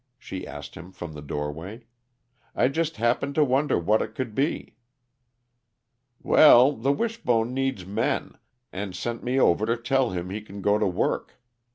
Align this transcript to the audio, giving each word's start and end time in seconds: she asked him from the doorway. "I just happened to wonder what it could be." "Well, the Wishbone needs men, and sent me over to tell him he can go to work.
she 0.17 0.47
asked 0.47 0.73
him 0.73 0.91
from 0.91 1.13
the 1.13 1.21
doorway. 1.21 1.85
"I 2.55 2.69
just 2.69 2.97
happened 2.97 3.35
to 3.35 3.43
wonder 3.45 3.77
what 3.77 4.01
it 4.01 4.15
could 4.15 4.33
be." 4.33 4.73
"Well, 6.23 6.71
the 6.71 6.91
Wishbone 6.91 7.53
needs 7.53 7.85
men, 7.85 8.39
and 8.73 8.95
sent 8.95 9.23
me 9.23 9.39
over 9.39 9.67
to 9.67 9.77
tell 9.77 10.09
him 10.09 10.31
he 10.31 10.41
can 10.41 10.63
go 10.63 10.79
to 10.79 10.87
work. 10.87 11.39